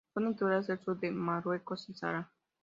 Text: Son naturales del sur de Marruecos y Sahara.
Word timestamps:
Son 0.15 0.23
naturales 0.23 0.65
del 0.65 0.79
sur 0.79 0.99
de 0.99 1.11
Marruecos 1.11 1.87
y 1.89 1.93
Sahara. 1.93 2.31